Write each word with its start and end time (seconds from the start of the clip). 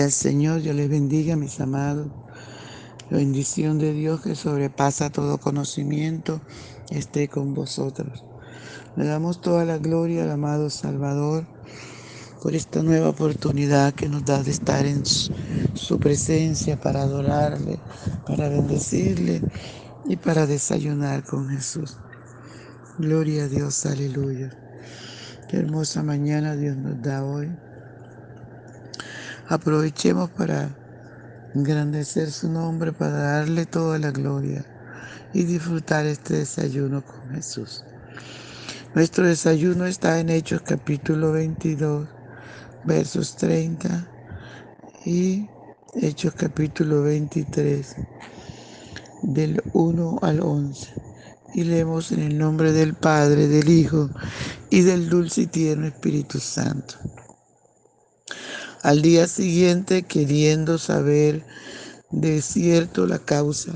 Al 0.00 0.12
Señor, 0.12 0.62
Dios 0.62 0.74
les 0.74 0.88
bendiga, 0.88 1.36
mis 1.36 1.60
amados. 1.60 2.08
La 3.10 3.18
bendición 3.18 3.78
de 3.78 3.92
Dios 3.92 4.22
que 4.22 4.34
sobrepasa 4.34 5.10
todo 5.10 5.36
conocimiento 5.36 6.40
esté 6.88 7.28
con 7.28 7.52
vosotros. 7.52 8.24
Le 8.96 9.04
damos 9.04 9.42
toda 9.42 9.66
la 9.66 9.76
gloria 9.76 10.22
al 10.22 10.30
amado 10.30 10.70
Salvador 10.70 11.46
por 12.42 12.54
esta 12.54 12.82
nueva 12.82 13.10
oportunidad 13.10 13.92
que 13.92 14.08
nos 14.08 14.24
da 14.24 14.42
de 14.42 14.52
estar 14.52 14.86
en 14.86 15.04
su, 15.04 15.98
presencia 15.98 16.80
para 16.80 17.02
adorarle, 17.02 17.78
para 18.26 18.48
bendecirle 18.48 19.42
y 20.06 20.16
para 20.16 20.46
desayunar 20.46 21.24
con 21.24 21.50
Jesús. 21.50 21.98
Gloria 22.98 23.44
a 23.44 23.48
Dios, 23.48 23.84
aleluya. 23.84 24.50
Qué 25.50 25.58
hermosa 25.58 26.02
mañana 26.02 26.56
Dios 26.56 26.76
nos 26.78 27.02
da 27.02 27.22
hoy. 27.22 27.50
Aprovechemos 29.50 30.30
para 30.30 30.70
engrandecer 31.56 32.30
su 32.30 32.48
nombre, 32.48 32.92
para 32.92 33.18
darle 33.18 33.66
toda 33.66 33.98
la 33.98 34.12
gloria 34.12 34.64
y 35.34 35.42
disfrutar 35.42 36.06
este 36.06 36.34
desayuno 36.34 37.04
con 37.04 37.34
Jesús. 37.34 37.84
Nuestro 38.94 39.26
desayuno 39.26 39.86
está 39.86 40.20
en 40.20 40.30
Hechos 40.30 40.62
capítulo 40.62 41.32
22, 41.32 42.08
versos 42.84 43.34
30 43.38 44.08
y 45.04 45.48
Hechos 45.94 46.34
capítulo 46.34 47.02
23, 47.02 47.96
del 49.24 49.60
1 49.72 50.18
al 50.22 50.42
11. 50.42 50.94
Y 51.54 51.64
leemos 51.64 52.12
en 52.12 52.20
el 52.20 52.38
nombre 52.38 52.70
del 52.70 52.94
Padre, 52.94 53.48
del 53.48 53.68
Hijo 53.68 54.10
y 54.70 54.82
del 54.82 55.08
dulce 55.08 55.40
y 55.40 55.46
tierno 55.48 55.88
Espíritu 55.88 56.38
Santo. 56.38 56.94
Al 58.82 59.02
día 59.02 59.26
siguiente, 59.26 60.04
queriendo 60.04 60.78
saber 60.78 61.44
de 62.10 62.40
cierto 62.40 63.06
la 63.06 63.18
causa 63.18 63.72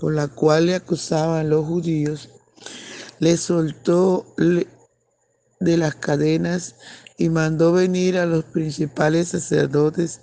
por 0.00 0.14
la 0.14 0.28
cual 0.28 0.66
le 0.66 0.74
acusaban 0.74 1.50
los 1.50 1.66
judíos, 1.66 2.30
le 3.18 3.36
soltó 3.36 4.34
de 4.38 5.76
las 5.76 5.94
cadenas 5.96 6.76
y 7.18 7.28
mandó 7.28 7.72
venir 7.72 8.16
a 8.16 8.24
los 8.24 8.44
principales 8.44 9.28
sacerdotes 9.28 10.22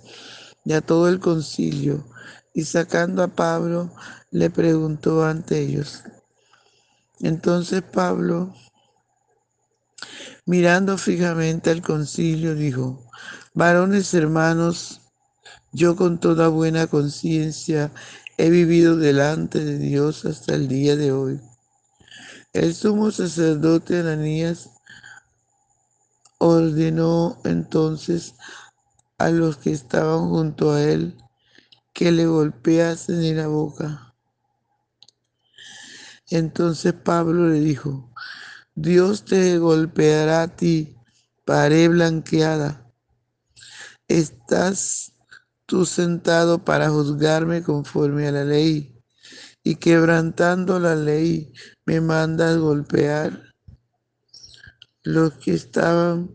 y 0.64 0.72
a 0.72 0.80
todo 0.80 1.08
el 1.08 1.20
concilio, 1.20 2.04
y 2.52 2.64
sacando 2.64 3.22
a 3.22 3.28
Pablo, 3.28 3.94
le 4.32 4.50
preguntó 4.50 5.24
ante 5.24 5.60
ellos. 5.60 6.02
Entonces 7.20 7.82
Pablo, 7.82 8.52
mirando 10.44 10.98
fijamente 10.98 11.70
al 11.70 11.82
concilio, 11.82 12.56
dijo, 12.56 13.07
Varones 13.58 14.14
hermanos, 14.14 15.00
yo 15.72 15.96
con 15.96 16.20
toda 16.20 16.46
buena 16.46 16.86
conciencia 16.86 17.90
he 18.36 18.50
vivido 18.50 18.96
delante 18.96 19.64
de 19.64 19.78
Dios 19.78 20.24
hasta 20.26 20.54
el 20.54 20.68
día 20.68 20.94
de 20.94 21.10
hoy. 21.10 21.40
El 22.52 22.72
sumo 22.72 23.10
sacerdote 23.10 23.98
Ananías 23.98 24.70
ordenó 26.38 27.40
entonces 27.42 28.36
a 29.18 29.30
los 29.30 29.56
que 29.56 29.72
estaban 29.72 30.28
junto 30.28 30.70
a 30.70 30.80
él 30.80 31.18
que 31.92 32.12
le 32.12 32.26
golpeasen 32.26 33.24
en 33.24 33.38
la 33.38 33.48
boca. 33.48 34.14
Entonces 36.30 36.92
Pablo 36.92 37.48
le 37.48 37.58
dijo, 37.58 38.08
Dios 38.76 39.24
te 39.24 39.58
golpeará 39.58 40.42
a 40.42 40.54
ti, 40.54 40.96
pared 41.44 41.90
blanqueada 41.90 42.87
¿Estás 44.08 45.12
tú 45.66 45.84
sentado 45.84 46.64
para 46.64 46.88
juzgarme 46.88 47.62
conforme 47.62 48.26
a 48.26 48.32
la 48.32 48.44
ley? 48.44 48.98
Y 49.62 49.76
quebrantando 49.76 50.80
la 50.80 50.96
ley, 50.96 51.52
me 51.84 52.00
mandas 52.00 52.56
golpear. 52.56 53.54
Los 55.02 55.34
que 55.34 55.52
estaban 55.52 56.30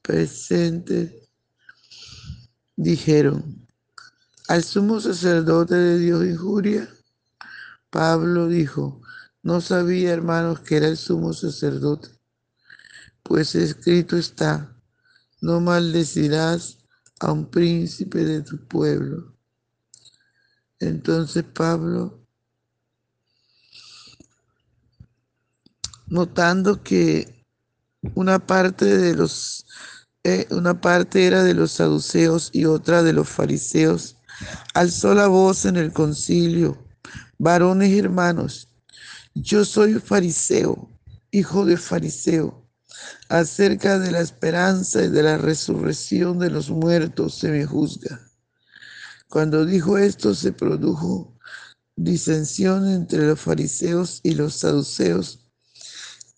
presentes 0.00 1.12
dijeron, 2.74 3.68
al 4.48 4.64
sumo 4.64 4.98
sacerdote 4.98 5.74
de 5.74 5.98
Dios 5.98 6.24
injuria. 6.24 6.88
Pablo 7.90 8.48
dijo, 8.48 9.02
no 9.42 9.60
sabía, 9.60 10.12
hermanos, 10.12 10.60
que 10.60 10.78
era 10.78 10.88
el 10.88 10.96
sumo 10.96 11.34
sacerdote, 11.34 12.08
pues 13.22 13.54
escrito 13.54 14.16
está, 14.16 14.74
no 15.40 15.60
maldecirás 15.60 16.79
a 17.20 17.32
un 17.32 17.50
príncipe 17.50 18.24
de 18.24 18.42
tu 18.42 18.58
pueblo. 18.66 19.34
Entonces 20.80 21.44
Pablo, 21.44 22.26
notando 26.06 26.82
que 26.82 27.46
una 28.14 28.38
parte 28.38 28.84
de 28.84 29.14
los 29.14 29.66
eh, 30.24 30.46
una 30.50 30.80
parte 30.80 31.26
era 31.26 31.42
de 31.42 31.54
los 31.54 31.72
saduceos 31.72 32.50
y 32.52 32.64
otra 32.64 33.02
de 33.02 33.12
los 33.12 33.28
fariseos, 33.28 34.16
alzó 34.74 35.14
la 35.14 35.28
voz 35.28 35.64
en 35.64 35.76
el 35.76 35.92
concilio, 35.92 36.86
varones 37.38 37.96
hermanos, 37.98 38.68
yo 39.34 39.64
soy 39.64 39.94
fariseo, 39.94 40.90
hijo 41.30 41.64
de 41.64 41.76
fariseo 41.78 42.69
acerca 43.28 43.98
de 43.98 44.10
la 44.10 44.20
esperanza 44.20 45.04
y 45.04 45.08
de 45.08 45.22
la 45.22 45.38
resurrección 45.38 46.38
de 46.38 46.50
los 46.50 46.70
muertos 46.70 47.34
se 47.38 47.50
me 47.50 47.64
juzga. 47.64 48.20
Cuando 49.28 49.64
dijo 49.64 49.98
esto 49.98 50.34
se 50.34 50.52
produjo 50.52 51.38
disensión 51.96 52.88
entre 52.88 53.26
los 53.26 53.40
fariseos 53.40 54.20
y 54.22 54.34
los 54.34 54.54
saduceos 54.54 55.46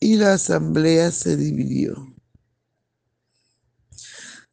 y 0.00 0.16
la 0.16 0.34
asamblea 0.34 1.10
se 1.10 1.36
dividió. 1.36 2.14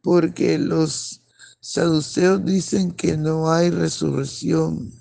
Porque 0.02 0.58
los 0.58 1.24
saduceos 1.60 2.46
dicen 2.46 2.92
que 2.92 3.18
no 3.18 3.52
hay 3.52 3.70
resurrección, 3.70 4.94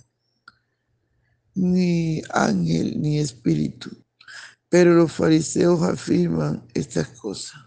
ni 1.55 2.23
ángel, 2.31 3.01
ni 3.01 3.19
espíritu 3.19 3.91
pero 4.69 4.95
los 4.95 5.13
fariseos 5.13 5.83
afirman 5.83 6.67
estas 6.75 7.09
cosas. 7.09 7.61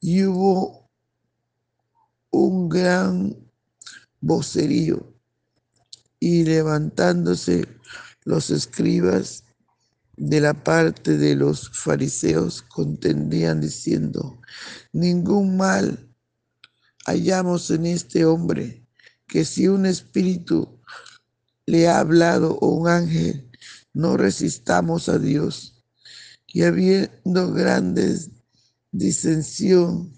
Y 0.00 0.24
hubo 0.24 0.90
un 2.30 2.68
gran 2.68 3.36
vocerío 4.20 5.14
y 6.20 6.44
levantándose 6.44 7.66
los 8.24 8.50
escribas 8.50 9.44
de 10.16 10.40
la 10.40 10.54
parte 10.64 11.16
de 11.18 11.34
los 11.36 11.70
fariseos 11.70 12.62
contendían 12.62 13.60
diciendo, 13.60 14.40
ningún 14.92 15.56
mal 15.56 16.06
hallamos 17.04 17.70
en 17.70 17.86
este 17.86 18.24
hombre, 18.24 18.84
que 19.28 19.44
si 19.44 19.68
un 19.68 19.86
espíritu 19.86 20.80
le 21.66 21.88
ha 21.88 22.00
hablado 22.00 22.58
o 22.60 22.68
un 22.68 22.88
ángel, 22.88 23.45
no 23.96 24.18
resistamos 24.18 25.08
a 25.08 25.18
Dios. 25.18 25.82
Y 26.46 26.64
habiendo 26.64 27.52
grandes 27.52 28.30
disensión, 28.92 30.12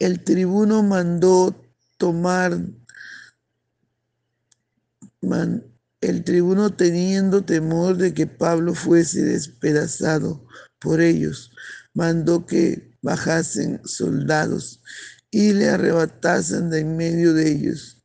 el 0.00 0.24
tribuno 0.24 0.82
mandó 0.82 1.54
tomar, 1.96 2.60
el 6.00 6.24
tribuno 6.24 6.74
teniendo 6.74 7.44
temor 7.44 7.96
de 7.96 8.12
que 8.12 8.26
Pablo 8.26 8.74
fuese 8.74 9.22
despedazado 9.22 10.44
por 10.80 11.00
ellos, 11.00 11.52
mandó 11.94 12.44
que 12.44 12.96
bajasen 13.00 13.80
soldados 13.84 14.82
y 15.30 15.52
le 15.52 15.68
arrebatasen 15.70 16.68
de 16.68 16.80
en 16.80 16.96
medio 16.96 17.32
de 17.32 17.52
ellos 17.52 18.02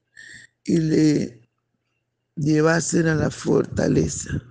y 0.64 0.78
le 0.78 1.39
llevasen 2.40 3.08
a 3.08 3.16
la 3.16 3.30
fortaleza. 3.30 4.42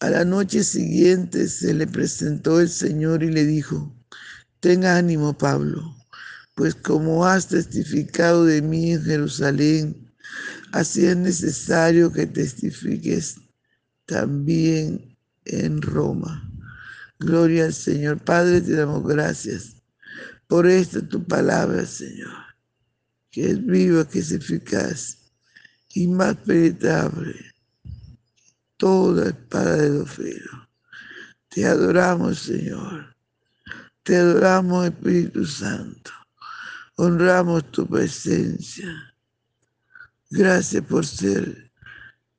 A 0.00 0.10
la 0.10 0.24
noche 0.24 0.64
siguiente 0.64 1.48
se 1.48 1.74
le 1.74 1.86
presentó 1.86 2.60
el 2.60 2.68
Señor 2.68 3.22
y 3.22 3.30
le 3.30 3.44
dijo, 3.44 3.94
ten 4.60 4.84
ánimo 4.84 5.36
Pablo, 5.36 5.94
pues 6.54 6.74
como 6.74 7.26
has 7.26 7.48
testificado 7.48 8.44
de 8.44 8.62
mí 8.62 8.92
en 8.92 9.04
Jerusalén, 9.04 10.12
así 10.72 11.06
es 11.06 11.16
necesario 11.16 12.12
que 12.12 12.26
testifiques 12.26 13.36
también 14.06 15.16
en 15.44 15.82
Roma. 15.82 16.48
Gloria 17.18 17.66
al 17.66 17.74
Señor. 17.74 18.18
Padre, 18.24 18.60
te 18.60 18.72
damos 18.72 19.06
gracias 19.06 19.76
por 20.48 20.66
esta 20.66 21.06
tu 21.06 21.24
palabra, 21.24 21.86
Señor, 21.86 22.32
que 23.30 23.50
es 23.50 23.64
viva, 23.64 24.08
que 24.08 24.18
es 24.18 24.32
eficaz 24.32 25.21
y 25.94 26.08
más 26.08 26.36
penetrable 26.36 27.52
toda 28.76 29.28
espada 29.28 29.76
de 29.76 29.90
dos 29.90 30.10
Te 31.48 31.66
adoramos, 31.66 32.38
Señor. 32.40 33.14
Te 34.02 34.16
adoramos, 34.16 34.86
Espíritu 34.86 35.46
Santo, 35.46 36.10
honramos 36.96 37.70
tu 37.70 37.86
presencia. 37.86 39.14
Gracias 40.30 40.84
por 40.84 41.06
ser 41.06 41.70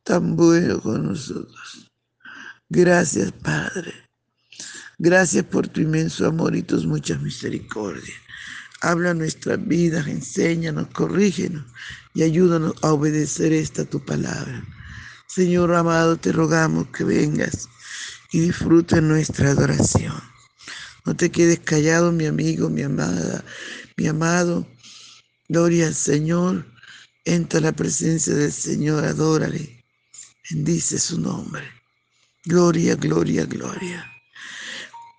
tan 0.03 0.35
bueno 0.35 0.81
con 0.81 1.07
nosotros. 1.07 1.89
Gracias, 2.67 3.31
Padre. 3.31 3.93
Gracias 4.97 5.45
por 5.45 5.67
tu 5.67 5.79
inmenso 5.79 6.27
amor 6.27 6.55
y 6.55 6.63
tus 6.63 6.85
muchas 6.85 7.21
misericordias. 7.21 8.22
Habla 8.83 9.13
nuestras 9.13 9.65
vidas, 9.65 10.07
enséñanos, 10.07 10.87
corrígenos 10.89 11.63
y 12.13 12.23
ayúdanos 12.23 12.73
a 12.81 12.91
obedecer 12.91 13.53
esta 13.53 13.85
tu 13.85 14.03
palabra. 14.03 14.61
Señor 15.25 15.73
amado, 15.73 16.17
te 16.17 16.33
rogamos 16.33 16.87
que 16.89 17.05
vengas 17.05 17.69
y 18.33 18.41
disfrutes 18.41 19.01
nuestra 19.01 19.51
adoración. 19.51 20.21
No 21.05 21.15
te 21.15 21.31
quedes 21.31 21.61
callado, 21.61 22.11
mi 22.11 22.25
amigo, 22.25 22.69
mi 22.69 22.81
amada, 22.81 23.45
mi 23.95 24.07
amado. 24.07 24.67
Gloria 25.47 25.87
al 25.87 25.95
Señor. 25.95 26.65
Entra 27.23 27.59
a 27.59 27.63
la 27.63 27.71
presencia 27.71 28.35
del 28.35 28.51
Señor, 28.51 29.05
adórale. 29.05 29.85
Bendice 30.51 30.99
su 30.99 31.21
nombre. 31.21 31.63
Gloria, 32.43 32.95
gloria, 32.95 33.45
gloria. 33.45 34.12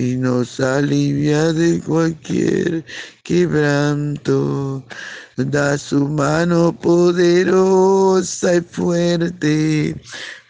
y 0.00 0.16
nos 0.16 0.58
alivia 0.60 1.52
de 1.52 1.78
cualquier 1.80 2.84
quebranto. 3.22 4.82
Da 5.36 5.76
su 5.76 6.08
mano 6.08 6.72
poderosa 6.72 8.56
y 8.56 8.60
fuerte 8.62 9.94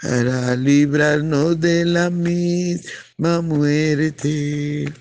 para 0.03 0.57
librarnos 0.57 1.61
de 1.61 1.85
la 1.85 2.11
misma 2.11 3.41
muerte. 3.43 4.93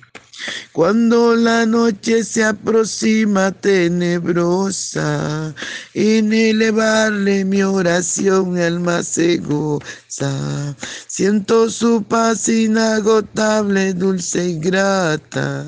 Cuando 0.71 1.35
la 1.35 1.65
noche 1.65 2.23
se 2.23 2.43
aproxima 2.43 3.51
tenebrosa, 3.51 5.53
en 5.93 6.33
elevarle 6.33 7.45
mi 7.45 7.63
oración 7.63 8.53
mi 8.53 8.61
alma 8.61 9.03
se 9.03 9.37
goza. 9.37 10.75
Siento 11.07 11.69
su 11.69 12.03
paz 12.03 12.47
inagotable, 12.47 13.93
dulce 13.93 14.49
y 14.49 14.59
grata, 14.59 15.65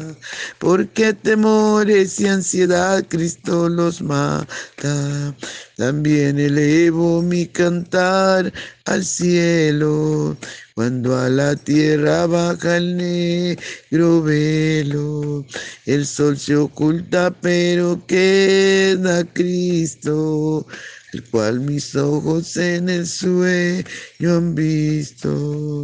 porque 0.59 1.13
temores 1.13 2.19
y 2.19 2.27
ansiedad 2.27 3.03
Cristo 3.07 3.69
los 3.69 4.01
mata. 4.01 5.35
También 5.77 6.39
elevo 6.39 7.21
mi 7.21 7.47
cantar 7.47 8.51
al 8.85 9.03
cielo 9.03 10.37
cuando 10.75 11.17
a 11.17 11.29
la 11.29 11.55
tierra 11.55 12.27
baja 12.27 12.77
el 12.77 12.97
negro 12.97 14.21
velo, 14.21 15.45
el 15.85 16.05
sol 16.05 16.37
se 16.37 16.55
oculta, 16.55 17.31
pero 17.41 18.03
queda 18.07 19.23
Cristo, 19.25 20.65
el 21.13 21.23
cual 21.25 21.59
mis 21.59 21.95
ojos 21.95 22.57
en 22.57 22.89
el 22.89 23.05
sueño 23.05 23.85
han 24.37 24.55
visto. 24.55 25.83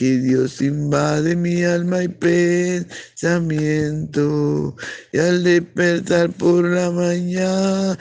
que 0.00 0.16
Dios 0.16 0.62
invade 0.62 1.36
mi 1.36 1.62
alma 1.62 2.02
y 2.02 2.08
pensamiento, 2.08 4.74
y 5.12 5.18
al 5.18 5.44
despertar 5.44 6.30
por 6.30 6.64
la 6.64 6.90
mañana 6.90 7.98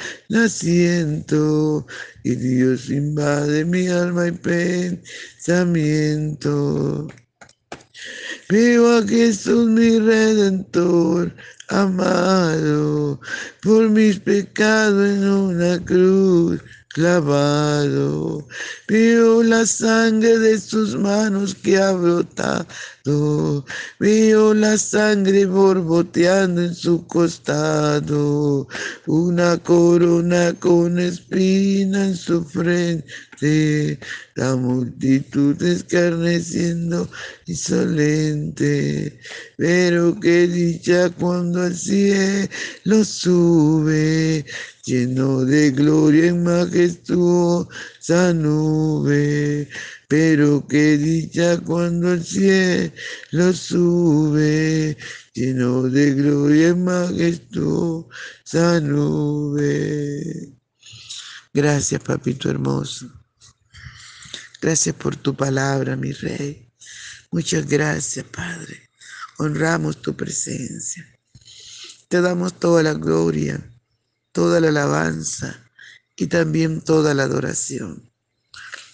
siento, 0.48 1.86
y 2.24 2.36
Dios 2.36 2.90
invade 2.90 3.66
mi 3.66 3.90
alma 3.90 4.30
y 4.30 4.32
pensamiento. 5.42 7.10
Veo 8.48 8.98
a 8.98 9.06
Jesús 9.06 9.68
mi 9.68 10.00
redentor, 10.00 11.36
amado, 11.68 13.20
por 13.62 13.90
mis 13.90 14.22
pecados 14.22 15.06
en 15.06 15.26
una 15.26 15.78
cruz 15.84 16.62
clavado. 16.90 18.48
Veo 18.88 19.44
la 19.44 19.66
sangre 19.66 20.38
de 20.40 20.60
sus 20.60 20.96
manos 20.96 21.56
que 21.56 21.78
ha 21.78 21.92
brotado. 21.92 23.66
Veo 24.00 24.54
la 24.54 24.78
sangre 24.78 25.46
borboteando 25.46 26.62
en 26.64 26.76
su 26.76 27.06
costado. 27.08 28.68
Una 29.08 29.58
corona 29.58 30.54
con 30.60 31.00
espina 31.00 32.08
en 32.08 32.16
su 32.16 32.44
frente. 32.44 33.06
La 33.42 34.56
multitud 34.56 35.62
escarneciendo 35.62 37.10
insolente. 37.46 39.20
Pero 39.58 40.20
qué 40.20 40.48
dicha 40.48 41.10
cuando 41.10 41.62
al 41.62 41.76
cielo 41.76 43.04
sube 43.04 44.46
lleno 44.90 45.46
de 45.46 45.72
gloria 45.72 46.28
en 46.28 46.44
majestuosa 46.44 48.34
nube. 48.34 49.68
Pero 50.08 50.66
qué 50.68 50.98
dicha 50.98 51.60
cuando 51.60 52.14
el 52.14 52.24
cielo 52.24 53.54
sube, 53.54 54.98
lleno 55.34 55.84
de 55.84 56.14
gloria 56.16 56.70
en 56.70 56.84
majestuosa 56.84 58.80
nube. 58.82 60.56
Gracias, 61.54 62.02
papito 62.02 62.50
hermoso. 62.50 63.19
Gracias 64.62 64.96
por 64.96 65.16
tu 65.16 65.36
palabra, 65.36 65.96
mi 65.96 66.12
rey. 66.12 66.72
Muchas 67.32 67.68
gracias, 67.68 68.26
Padre. 68.26 68.90
Honramos 69.38 70.02
tu 70.02 70.16
presencia. 70.16 71.08
Te 72.08 72.22
damos 72.22 72.60
toda 72.60 72.84
la 72.84 72.94
gloria 72.94 73.64
toda 74.32 74.60
la 74.60 74.70
alabanza 74.70 75.70
y 76.16 76.28
también 76.28 76.82
toda 76.82 77.14
la 77.14 77.24
adoración. 77.24 78.10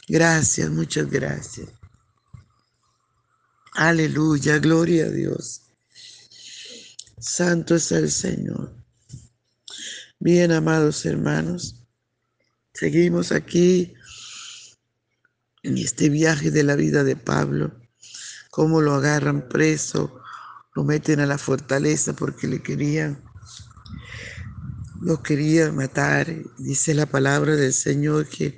Gracias, 0.07 0.69
muchas 0.69 1.09
gracias. 1.09 1.67
Aleluya, 3.73 4.59
gloria 4.59 5.05
a 5.05 5.09
Dios. 5.09 5.61
Santo 7.19 7.75
es 7.75 7.91
el 7.91 8.11
Señor. 8.11 8.73
Bien, 10.19 10.51
amados 10.51 11.05
hermanos, 11.05 11.75
seguimos 12.73 13.31
aquí 13.31 13.93
en 15.65 15.77
este 15.77 16.09
viaje 16.09 16.51
de 16.51 16.63
la 16.63 16.75
vida 16.75 17.03
de 17.03 17.15
Pablo, 17.15 17.73
cómo 18.51 18.81
lo 18.81 18.93
agarran 18.93 19.49
preso, 19.49 20.21
lo 20.75 20.83
meten 20.83 21.19
a 21.19 21.25
la 21.25 21.37
fortaleza 21.37 22.13
porque 22.13 22.47
le 22.47 22.61
querían 22.61 23.23
lo 25.01 25.21
quería 25.21 25.71
matar. 25.71 26.27
Dice 26.57 26.93
la 26.93 27.05
palabra 27.05 27.55
del 27.55 27.73
Señor 27.73 28.27
que 28.27 28.57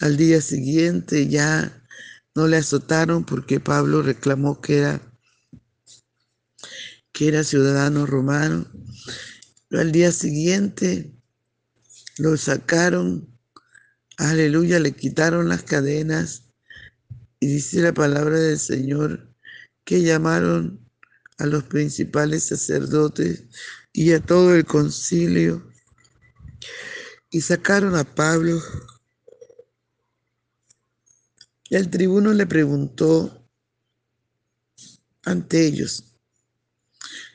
al 0.00 0.16
día 0.16 0.40
siguiente 0.40 1.28
ya 1.28 1.82
no 2.34 2.48
le 2.48 2.56
azotaron 2.58 3.24
porque 3.24 3.60
Pablo 3.60 4.02
reclamó 4.02 4.60
que 4.60 4.78
era, 4.78 5.00
que 7.12 7.28
era 7.28 7.44
ciudadano 7.44 8.06
romano. 8.06 8.66
Pero 9.68 9.82
al 9.82 9.92
día 9.92 10.12
siguiente 10.12 11.14
lo 12.18 12.36
sacaron, 12.36 13.35
aleluya, 14.16 14.78
le 14.80 14.92
quitaron 14.92 15.48
las 15.48 15.62
cadenas 15.62 16.44
y 17.40 17.46
dice 17.46 17.80
la 17.80 17.92
palabra 17.92 18.38
del 18.38 18.58
Señor 18.58 19.34
que 19.84 20.02
llamaron 20.02 20.80
a 21.38 21.46
los 21.46 21.64
principales 21.64 22.44
sacerdotes 22.44 23.44
y 23.92 24.12
a 24.12 24.20
todo 24.20 24.54
el 24.54 24.64
concilio 24.64 25.70
y 27.30 27.40
sacaron 27.40 27.94
a 27.96 28.04
Pablo 28.04 28.60
El 31.70 31.90
tribuno 31.90 32.32
le 32.32 32.46
preguntó 32.46 33.44
ante 35.24 35.66
ellos. 35.66 36.16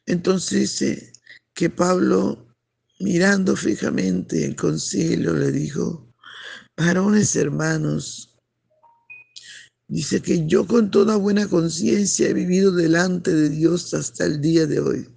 Entonces 0.06 0.60
dice 0.60 1.14
que 1.54 1.70
Pablo, 1.70 2.56
mirando 3.00 3.58
fijamente 3.58 4.46
el 4.46 4.56
concilio, 4.56 5.34
le 5.34 5.52
dijo, 5.52 6.11
varones 6.78 7.36
hermanos, 7.36 8.38
dice 9.88 10.22
que 10.22 10.46
yo 10.48 10.66
con 10.66 10.90
toda 10.90 11.16
buena 11.16 11.48
conciencia 11.48 12.30
he 12.30 12.34
vivido 12.34 12.72
delante 12.72 13.34
de 13.34 13.50
Dios 13.50 13.94
hasta 13.94 14.26
el 14.26 14.42
día 14.42 14.66
de 14.66 14.80
hoy. 14.80 15.10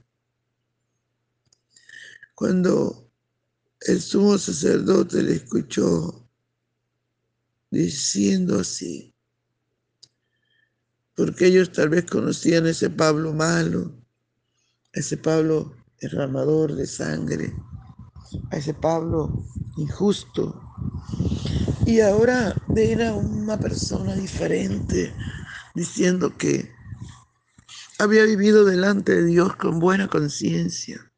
Cuando 2.35 3.11
el 3.81 4.01
sumo 4.01 4.39
sacerdote 4.39 5.23
le 5.23 5.35
escuchó 5.35 6.29
diciendo 7.71 8.61
así, 8.61 9.15
porque 11.15 11.47
ellos 11.47 11.71
tal 11.71 11.91
vez 11.91 12.05
conocían 12.07 12.67
ese 12.67 12.91
Pablo 12.91 13.33
malo, 13.33 13.95
ese 14.93 15.17
Pablo 15.17 15.77
derramador 16.01 16.75
de 16.75 16.87
sangre, 16.87 17.53
a 18.51 18.57
ese 18.57 18.75
Pablo 18.75 19.45
injusto. 19.77 20.61
Y 21.87 22.01
ahora 22.01 22.57
era 22.75 23.13
una 23.13 23.61
persona 23.61 24.15
diferente, 24.15 25.13
diciendo 25.75 26.37
que 26.37 26.73
había 27.99 28.25
vivido 28.25 28.65
delante 28.65 29.15
de 29.15 29.27
Dios 29.27 29.55
con 29.57 29.79
buena 29.79 30.09
conciencia. 30.09 31.13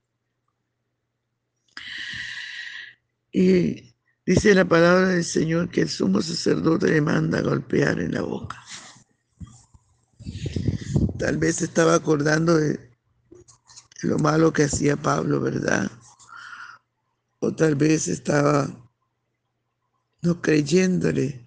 Y 3.33 3.95
dice 4.25 4.55
la 4.55 4.65
palabra 4.65 5.09
del 5.09 5.25
Señor 5.25 5.71
que 5.71 5.83
el 5.83 5.89
sumo 5.89 6.21
sacerdote 6.21 6.89
le 6.89 7.01
manda 7.01 7.39
a 7.39 7.43
golpear 7.43 8.01
en 8.01 8.13
la 8.13 8.23
boca. 8.23 8.61
Tal 11.19 11.39
vez 11.39 11.63
estaba 11.63 11.95
acordando 11.95 12.57
de 12.57 12.91
lo 14.03 14.19
malo 14.19 14.53
que 14.53 14.65
hacía 14.65 14.97
Pablo, 14.97 15.41
¿verdad? 15.41 15.91
O 17.39 17.55
tal 17.55 17.75
vez 17.75 18.09
estaba 18.09 18.86
no 20.23 20.41
creyéndole 20.41 21.47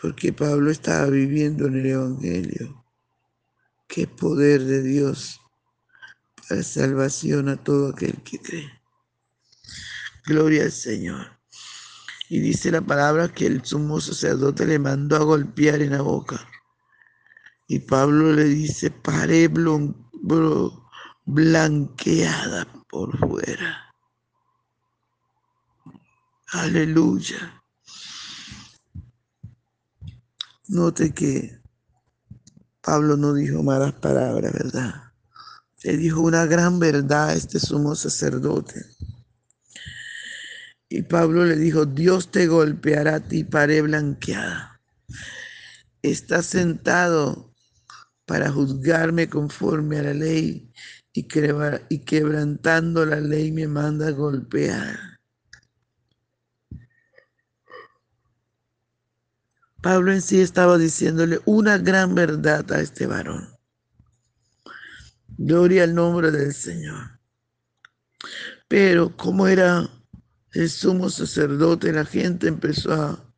porque 0.00 0.32
Pablo 0.32 0.70
estaba 0.70 1.06
viviendo 1.06 1.66
en 1.66 1.76
el 1.80 1.86
Evangelio. 1.86 2.84
Qué 3.88 4.06
poder 4.06 4.62
de 4.64 4.82
Dios 4.82 5.40
para 6.48 6.62
salvación 6.62 7.48
a 7.48 7.56
todo 7.56 7.88
aquel 7.90 8.22
que 8.22 8.38
cree. 8.38 8.70
Gloria 10.26 10.64
al 10.64 10.72
Señor. 10.72 11.38
Y 12.28 12.40
dice 12.40 12.70
la 12.70 12.80
palabra 12.80 13.28
que 13.28 13.46
el 13.46 13.64
sumo 13.64 14.00
sacerdote 14.00 14.66
le 14.66 14.78
mandó 14.78 15.16
a 15.16 15.24
golpear 15.24 15.82
en 15.82 15.92
la 15.92 16.02
boca. 16.02 16.48
Y 17.68 17.78
Pablo 17.80 18.32
le 18.32 18.44
dice, 18.44 18.90
paré 18.90 19.48
blanqueada 21.24 22.66
por 22.88 23.18
fuera. 23.18 23.83
Aleluya. 26.54 27.64
Note 30.68 31.12
que 31.12 31.60
Pablo 32.80 33.16
no 33.16 33.34
dijo 33.34 33.64
malas 33.64 33.94
palabras, 33.94 34.52
¿verdad? 34.52 34.94
Le 35.82 35.96
dijo 35.96 36.20
una 36.20 36.46
gran 36.46 36.78
verdad 36.78 37.30
a 37.30 37.34
este 37.34 37.58
sumo 37.58 37.96
sacerdote. 37.96 38.86
Y 40.88 41.02
Pablo 41.02 41.44
le 41.44 41.56
dijo, 41.56 41.86
Dios 41.86 42.30
te 42.30 42.46
golpeará 42.46 43.16
a 43.16 43.20
ti, 43.20 43.42
paré 43.42 43.82
blanqueada. 43.82 44.80
Estás 46.02 46.46
sentado 46.46 47.52
para 48.26 48.52
juzgarme 48.52 49.28
conforme 49.28 49.98
a 49.98 50.02
la 50.04 50.14
ley 50.14 50.72
y, 51.12 51.24
quebrantando 51.24 53.04
la 53.04 53.20
ley 53.20 53.50
me 53.50 53.66
manda 53.66 54.06
a 54.06 54.12
golpear. 54.12 55.13
Pablo 59.84 60.14
en 60.14 60.22
sí 60.22 60.40
estaba 60.40 60.78
diciéndole 60.78 61.42
una 61.44 61.76
gran 61.76 62.14
verdad 62.14 62.72
a 62.72 62.80
este 62.80 63.06
varón. 63.06 63.54
Gloria 65.36 65.84
al 65.84 65.94
nombre 65.94 66.30
del 66.30 66.54
Señor. 66.54 67.20
Pero 68.66 69.14
como 69.14 69.46
era 69.46 69.86
el 70.52 70.70
sumo 70.70 71.10
sacerdote, 71.10 71.92
la 71.92 72.06
gente 72.06 72.48
empezó 72.48 72.94
a, 72.94 73.34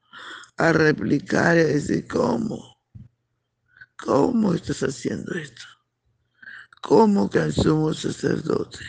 a 0.56 0.72
replicar 0.72 1.56
y 1.56 1.62
a 1.62 1.64
decir, 1.64 2.06
¿cómo? 2.06 2.80
¿Cómo 3.96 4.54
estás 4.54 4.84
haciendo 4.84 5.34
esto? 5.34 5.64
¿Cómo 6.80 7.28
que 7.28 7.40
al 7.40 7.52
sumo 7.52 7.92
sacerdote 7.92 8.84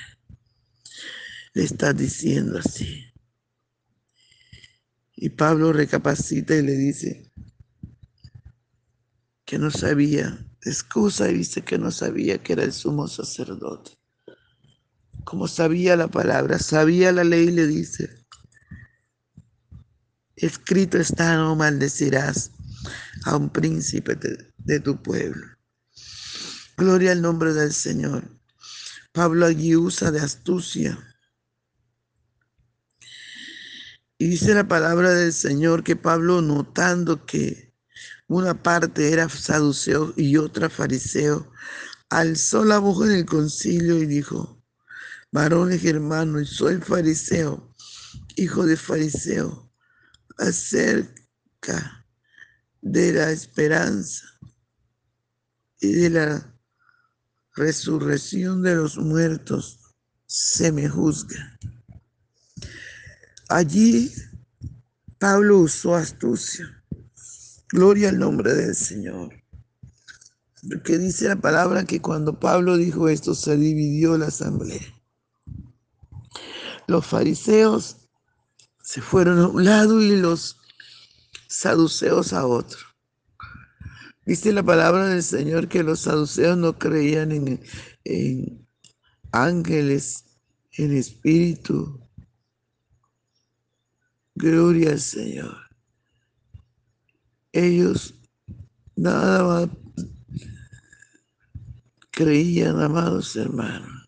le 1.53 1.63
está 1.63 1.91
diciendo 1.91 2.59
así? 2.59 3.03
Y 5.15 5.29
Pablo 5.29 5.73
recapacita 5.73 6.55
y 6.55 6.61
le 6.61 6.73
dice 6.73 7.27
que 9.47 9.57
no 9.57 9.71
sabía, 9.71 10.37
excusa 10.61 11.29
y 11.29 11.35
dice 11.35 11.61
que 11.61 11.77
no 11.77 11.89
sabía 11.89 12.43
que 12.43 12.51
era 12.51 12.63
el 12.63 12.73
sumo 12.73 13.07
sacerdote. 13.07 13.97
Como 15.23 15.47
sabía 15.47 15.95
la 15.95 16.09
palabra, 16.09 16.59
sabía 16.59 17.13
la 17.13 17.23
ley, 17.23 17.49
le 17.49 17.65
dice, 17.65 18.25
escrito 20.35 20.97
está, 20.97 21.37
no 21.37 21.55
maldecirás 21.55 22.51
a 23.23 23.37
un 23.37 23.49
príncipe 23.49 24.15
de, 24.15 24.79
tu 24.81 25.01
pueblo. 25.01 25.47
Gloria 26.75 27.13
al 27.13 27.21
nombre 27.21 27.53
del 27.53 27.71
Señor. 27.71 28.27
Pablo 29.13 29.45
allí 29.45 29.77
usa 29.77 30.11
de 30.11 30.19
astucia. 30.19 30.99
Y 34.17 34.27
dice 34.27 34.53
la 34.53 34.67
palabra 34.67 35.11
del 35.11 35.31
Señor 35.31 35.85
que 35.85 35.95
Pablo 35.95 36.41
notando 36.41 37.25
que 37.25 37.66
una 38.27 38.61
parte 38.61 39.11
era 39.11 39.29
saduceo 39.29 40.13
y 40.15 40.37
otra 40.37 40.69
fariseo, 40.69 41.51
alzó 42.09 42.65
la 42.65 42.79
voz 42.79 43.07
en 43.07 43.15
el 43.15 43.25
concilio 43.25 43.97
y 43.97 44.05
dijo, 44.05 44.63
varones 45.31 45.83
hermanos, 45.85 46.49
soy 46.49 46.77
fariseo, 46.77 47.73
hijo 48.35 48.65
de 48.65 48.77
fariseo, 48.77 49.71
acerca 50.37 52.05
de 52.81 53.13
la 53.13 53.31
esperanza 53.31 54.25
y 55.79 55.91
de 55.93 56.09
la 56.09 56.59
resurrección 57.55 58.61
de 58.61 58.75
los 58.75 58.97
muertos 58.97 59.79
se 60.25 60.71
me 60.71 60.87
juzga. 60.87 61.57
Allí 63.49 64.13
Pablo 65.17 65.59
usó 65.59 65.95
astucia. 65.95 66.76
Gloria 67.69 68.09
al 68.09 68.19
nombre 68.19 68.53
del 68.53 68.75
Señor. 68.75 69.33
Porque 70.69 70.97
dice 70.97 71.27
la 71.27 71.35
palabra 71.35 71.85
que 71.85 72.01
cuando 72.01 72.39
Pablo 72.39 72.77
dijo 72.77 73.09
esto 73.09 73.35
se 73.35 73.57
dividió 73.57 74.17
la 74.17 74.27
asamblea. 74.27 74.81
Los 76.87 77.05
fariseos 77.05 77.97
se 78.81 79.01
fueron 79.01 79.39
a 79.39 79.47
un 79.47 79.65
lado 79.65 80.01
y 80.01 80.15
los 80.15 80.57
saduceos 81.49 82.33
a 82.33 82.45
otro. 82.45 82.79
Dice 84.25 84.51
la 84.53 84.63
palabra 84.63 85.07
del 85.07 85.23
Señor 85.23 85.67
que 85.67 85.83
los 85.83 86.01
saduceos 86.01 86.57
no 86.57 86.77
creían 86.77 87.31
en, 87.31 87.61
en 88.05 88.67
ángeles, 89.31 90.25
en 90.73 90.95
espíritu. 90.95 91.99
Gloria 94.35 94.91
al 94.91 95.01
Señor. 95.01 95.66
Ellos 97.57 98.13
nada 98.95 99.43
más 99.43 99.69
creían, 102.11 102.81
amados 102.81 103.35
hermanos. 103.35 104.07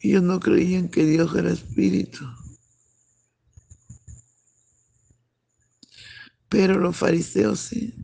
Ellos 0.00 0.22
no 0.22 0.40
creían 0.40 0.88
que 0.88 1.04
Dios 1.04 1.34
era 1.34 1.50
espíritu. 1.50 2.26
pero 6.50 6.78
los 6.78 6.96
fariseos 6.96 7.60
sí. 7.60 7.94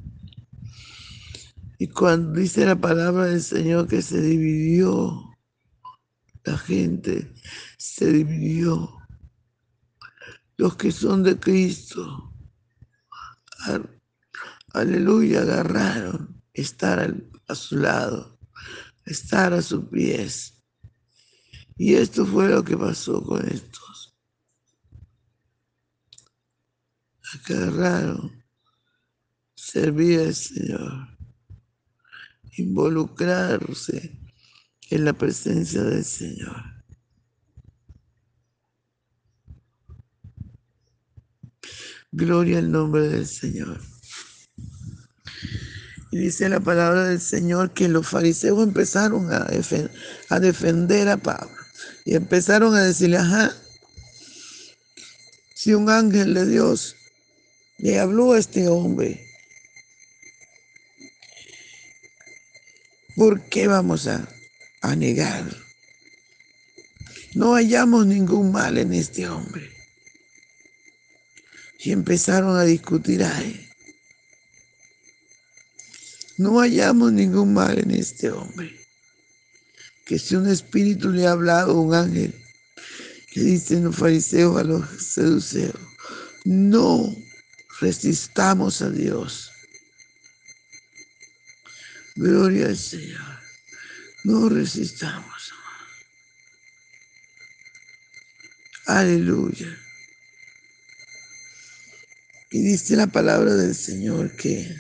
Y 1.79 1.89
cuando 1.89 2.41
dice 2.41 2.65
la 2.65 2.81
palabra 2.81 3.27
del 3.27 3.43
Señor 3.43 3.87
que 3.89 4.01
se 4.01 4.23
dividió, 4.23 5.37
la 6.45 6.57
gente 6.57 7.35
se 7.77 8.11
dividió. 8.11 8.96
Los 10.57 10.77
que 10.77 10.91
son 10.91 11.23
de 11.23 11.39
Cristo, 11.39 12.33
aleluya, 14.73 15.43
agarraron 15.43 16.43
estar 16.55 17.15
a 17.49 17.55
su 17.55 17.77
lado, 17.77 18.39
estar 19.05 19.53
a 19.53 19.61
sus 19.61 19.85
pies. 19.87 20.55
Y 21.77 21.95
esto 21.95 22.25
fue 22.25 22.49
lo 22.49 22.65
que 22.65 22.77
pasó 22.77 23.23
con 23.23 23.47
estos. 23.47 23.87
agarraron, 27.49 28.45
servir 29.55 30.21
al 30.21 30.35
Señor, 30.35 31.19
involucrarse 32.57 34.19
en 34.91 35.05
la 35.05 35.13
presencia 35.13 35.83
del 35.83 36.05
Señor. 36.05 36.76
Gloria 42.17 42.61
al 42.61 42.73
nombre 42.73 43.09
del 43.09 43.27
Señor. 43.27 43.79
Y 46.11 46.17
dice 46.17 46.49
la 46.49 46.61
palabra 46.61 47.05
del 47.05 47.21
Señor 47.21 47.75
que 47.75 47.89
los 47.89 48.09
fariseos 48.09 48.63
empezaron 48.63 49.31
a, 49.31 49.47
a 50.31 50.41
defender 50.41 51.11
a 51.11 51.19
Pablo. 51.19 51.55
Y 52.07 52.15
empezaron 52.15 52.75
a 52.75 52.85
decirle, 52.85 53.19
ajá, 53.19 53.55
si 55.55 55.75
un 55.75 55.91
ángel 55.91 56.33
de 56.33 56.47
Dios 56.47 56.97
le 57.77 58.01
habló 58.01 58.33
a 58.33 58.39
este 58.39 58.67
hombre, 58.69 59.29
¿por 63.15 63.43
qué 63.51 63.67
vamos 63.67 64.07
a, 64.07 64.27
a 64.81 64.97
negar? 64.97 65.45
No 67.35 67.53
hallamos 67.53 68.07
ningún 68.07 68.53
mal 68.53 68.79
en 68.79 68.95
este 68.95 69.29
hombre. 69.29 69.76
Y 71.87 71.93
empezaron 71.93 72.57
a 72.57 72.65
discutir 72.65 73.23
ahí. 73.23 73.71
No 76.37 76.59
hallamos 76.59 77.13
ningún 77.13 77.55
mal 77.55 77.79
en 77.79 77.93
este 77.93 78.29
hombre. 78.29 78.77
Que 80.05 80.19
si 80.19 80.35
un 80.35 80.49
espíritu 80.49 81.11
le 81.11 81.29
ha 81.29 81.31
hablado 81.31 81.71
a 81.71 81.81
un 81.81 81.95
ángel, 81.95 82.35
le 83.37 83.43
dicen 83.45 83.85
los 83.85 83.95
fariseos 83.95 84.59
a 84.59 84.65
los 84.65 84.85
seduceos, 85.01 85.79
no 86.45 87.15
resistamos 87.79 88.83
a 88.83 88.91
Dios. 88.91 89.53
Gloria 92.17 92.67
al 92.67 92.77
Señor. 92.77 93.39
No 94.25 94.49
resistamos. 94.49 95.53
Aleluya. 98.87 99.86
Y 102.57 102.63
dice 102.63 102.97
la 102.97 103.07
palabra 103.07 103.55
del 103.55 103.75
Señor 103.75 104.35
que 104.35 104.75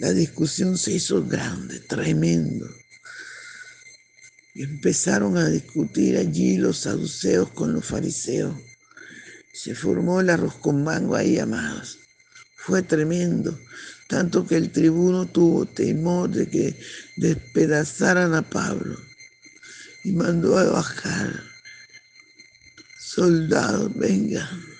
la 0.00 0.12
discusión 0.12 0.76
se 0.76 0.94
hizo 0.94 1.24
grande, 1.24 1.78
tremendo. 1.78 2.68
Y 4.54 4.64
empezaron 4.64 5.36
a 5.38 5.48
discutir 5.48 6.16
allí 6.16 6.56
los 6.56 6.78
saduceos 6.78 7.48
con 7.50 7.72
los 7.72 7.84
fariseos. 7.84 8.56
Se 9.52 9.76
formó 9.76 10.20
el 10.20 10.30
arroz 10.30 10.56
con 10.56 10.82
mango 10.82 11.14
ahí, 11.14 11.38
amados. 11.38 12.00
Fue 12.56 12.82
tremendo, 12.82 13.56
tanto 14.08 14.44
que 14.48 14.56
el 14.56 14.72
tribuno 14.72 15.26
tuvo 15.26 15.64
temor 15.64 16.28
de 16.28 16.48
que 16.48 16.76
despedazaran 17.18 18.34
a 18.34 18.42
Pablo 18.42 19.00
y 20.02 20.10
mandó 20.10 20.58
a 20.58 20.64
bajar. 20.64 21.40
Soldados, 22.98 23.96
vengan. 23.96 24.75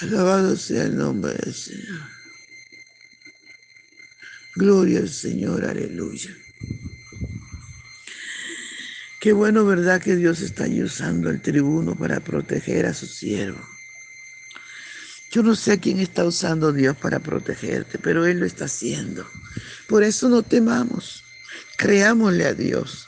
Alabado 0.00 0.56
sea 0.56 0.84
el 0.84 0.96
nombre 0.96 1.34
del 1.34 1.54
Señor. 1.54 2.00
Gloria 4.56 5.00
al 5.00 5.10
Señor, 5.10 5.64
aleluya. 5.64 6.30
Qué 9.20 9.34
bueno, 9.34 9.66
¿verdad? 9.66 10.00
Que 10.00 10.16
Dios 10.16 10.40
está 10.40 10.64
usando 10.82 11.28
al 11.28 11.42
tribuno 11.42 11.94
para 11.94 12.20
proteger 12.20 12.86
a 12.86 12.94
su 12.94 13.06
siervo. 13.06 13.60
Yo 15.30 15.42
no 15.42 15.54
sé 15.54 15.72
a 15.72 15.76
quién 15.76 16.00
está 16.00 16.24
usando 16.24 16.72
Dios 16.72 16.96
para 16.96 17.20
protegerte, 17.20 17.98
pero 17.98 18.24
Él 18.24 18.40
lo 18.40 18.46
está 18.46 18.64
haciendo. 18.64 19.28
Por 19.86 20.02
eso 20.02 20.30
no 20.30 20.42
temamos. 20.42 21.24
Creámosle 21.76 22.46
a 22.46 22.54
Dios. 22.54 23.06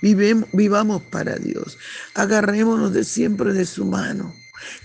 vivamos 0.00 1.02
para 1.02 1.36
Dios. 1.36 1.78
Agarrémonos 2.14 2.94
de 2.94 3.04
siempre 3.04 3.52
de 3.52 3.66
su 3.66 3.84
mano. 3.84 4.34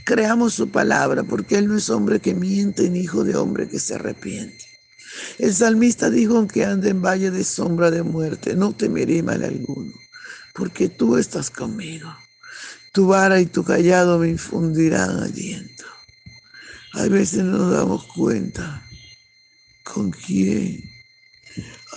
Creamos 0.03 0.53
su 0.53 0.69
palabra, 0.69 1.23
porque 1.23 1.57
Él 1.57 1.67
no 1.67 1.77
es 1.77 1.89
hombre 1.89 2.19
que 2.19 2.33
miente 2.33 2.89
ni 2.89 3.01
hijo 3.01 3.23
de 3.23 3.35
hombre 3.35 3.67
que 3.67 3.79
se 3.79 3.95
arrepiente. 3.95 4.65
El 5.37 5.53
salmista 5.53 6.09
dijo, 6.09 6.37
aunque 6.37 6.65
ande 6.65 6.89
en 6.89 7.01
valle 7.01 7.31
de 7.31 7.43
sombra 7.43 7.91
de 7.91 8.03
muerte, 8.03 8.55
no 8.55 8.73
temeré 8.73 9.23
mal 9.23 9.43
alguno 9.43 9.93
porque 10.57 10.89
tú 10.89 11.17
estás 11.17 11.51
conmigo. 11.51 12.13
Tu 12.91 13.05
vara 13.05 13.39
y 13.39 13.45
tu 13.45 13.63
callado 13.63 14.17
me 14.17 14.27
infundirán 14.27 15.19
aliento. 15.19 15.85
A 16.93 17.03
veces 17.03 17.43
no 17.43 17.59
nos 17.59 17.73
damos 17.73 18.05
cuenta 18.05 18.83
con 19.83 20.09
quién. 20.09 20.83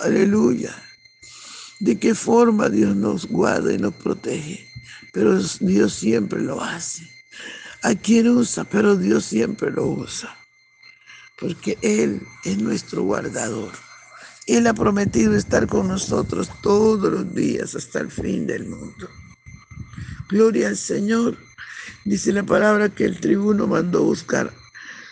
Aleluya. 0.01 0.75
De 1.79 1.97
qué 1.97 2.13
forma 2.13 2.69
Dios 2.69 2.95
nos 2.95 3.25
guarda 3.25 3.73
y 3.73 3.79
nos 3.79 3.95
protege. 3.95 4.67
Pero 5.11 5.41
Dios 5.59 5.93
siempre 5.93 6.39
lo 6.39 6.61
hace. 6.61 7.09
A 7.83 7.95
quien 7.95 8.27
usa, 8.27 8.63
pero 8.63 8.95
Dios 8.95 9.25
siempre 9.25 9.71
lo 9.71 9.85
usa. 9.85 10.35
Porque 11.39 11.77
Él 11.81 12.21
es 12.43 12.57
nuestro 12.57 13.03
guardador. 13.03 13.71
Él 14.47 14.67
ha 14.67 14.73
prometido 14.73 15.35
estar 15.35 15.67
con 15.67 15.87
nosotros 15.87 16.49
todos 16.61 17.11
los 17.11 17.33
días 17.33 17.75
hasta 17.75 17.99
el 17.99 18.11
fin 18.11 18.45
del 18.45 18.67
mundo. 18.67 19.09
Gloria 20.29 20.67
al 20.67 20.77
Señor. 20.77 21.37
Dice 22.05 22.31
la 22.31 22.43
palabra 22.43 22.89
que 22.89 23.05
el 23.05 23.19
tribuno 23.19 23.67
mandó 23.67 24.03
buscar 24.03 24.53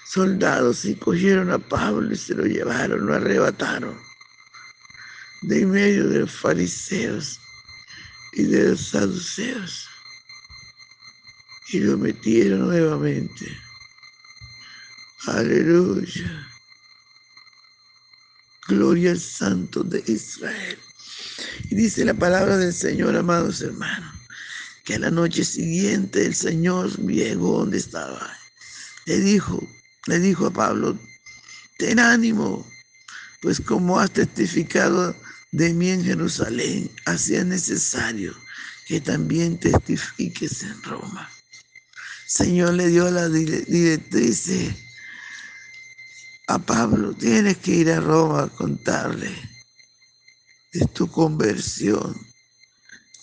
soldados 0.06 0.86
y 0.86 0.96
cogieron 0.96 1.52
a 1.52 1.60
Pablo 1.60 2.14
y 2.14 2.18
se 2.18 2.34
lo 2.34 2.46
llevaron, 2.46 3.06
lo 3.06 3.16
arrebataron 3.16 4.10
de 5.42 5.62
en 5.62 5.72
medio 5.72 6.10
de 6.10 6.20
los 6.20 6.32
fariseos 6.32 7.40
y 8.34 8.44
de 8.44 8.70
los 8.70 8.90
saduceos 8.90 9.88
y 11.72 11.80
lo 11.80 11.98
metieron 11.98 12.68
nuevamente. 12.68 13.46
Aleluya. 15.28 16.48
Gloria 18.68 19.12
al 19.12 19.20
Santo 19.20 19.84
de 19.84 20.04
Israel. 20.08 20.78
Y 21.70 21.76
dice 21.76 22.06
la 22.06 22.14
palabra 22.14 22.58
del 22.58 22.74
Señor, 22.74 23.16
amados 23.16 23.62
hermanos, 23.62 24.14
que 24.84 24.96
a 24.96 25.00
la 25.00 25.12
noche 25.12 25.44
siguiente 25.44 26.26
el 26.26 26.36
Señor 26.36 26.90
llegó 27.06 27.60
donde 27.60 27.78
estaba. 27.78 28.32
Le 29.06 29.20
dijo, 29.20 29.68
le 30.08 30.20
dijo 30.20 30.48
a 30.48 30.54
Pablo, 30.54 30.98
ten 31.78 32.00
ánimo, 32.00 32.68
pues 33.42 33.60
como 33.60 34.00
has 34.00 34.12
testificado 34.12 35.16
de 35.52 35.74
mí 35.74 35.90
en 35.90 36.04
Jerusalén, 36.04 36.92
así 37.06 37.36
es 37.36 37.46
necesario 37.46 38.36
que 38.88 39.00
también 39.02 39.60
testifiques 39.60 40.64
en 40.64 40.82
Roma. 40.84 41.30
Señor 42.30 42.76
le 42.76 42.90
dio 42.90 43.10
la 43.10 43.28
directriz 43.28 44.52
a 46.46 46.60
Pablo, 46.60 47.16
tienes 47.16 47.58
que 47.58 47.72
ir 47.72 47.92
a 47.92 48.00
Roma 48.00 48.44
a 48.44 48.50
contarle 48.50 49.32
de 50.72 50.86
tu 50.94 51.10
conversión, 51.10 52.16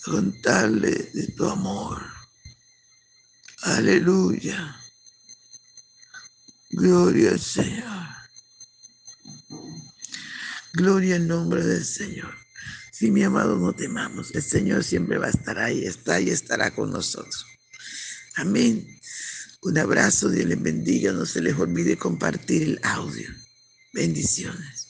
contarle 0.03 0.91
de 1.13 1.27
tu 1.27 1.47
amor. 1.47 2.05
Aleluya. 3.61 4.75
Gloria 6.71 7.31
al 7.31 7.39
Señor. 7.39 8.07
Gloria 10.73 11.15
al 11.15 11.27
nombre 11.29 11.63
del 11.65 11.85
Señor. 11.85 12.35
Si 12.91 13.09
mi 13.09 13.23
amado 13.23 13.55
no 13.55 13.71
temamos, 13.71 14.35
el 14.35 14.43
Señor 14.43 14.83
siempre 14.83 15.17
va 15.17 15.27
a 15.27 15.29
estar 15.29 15.57
ahí, 15.59 15.85
está 15.85 16.19
y 16.19 16.29
estará 16.29 16.75
con 16.75 16.91
nosotros. 16.91 17.56
Amén. 18.37 18.87
Un 19.63 19.77
abrazo, 19.79 20.29
Dios 20.29 20.45
les 20.45 20.61
bendiga. 20.61 21.11
No 21.11 21.25
se 21.25 21.41
les 21.41 21.57
olvide 21.57 21.97
compartir 21.97 22.61
el 22.63 22.79
audio. 22.83 23.29
Bendiciones. 23.93 24.86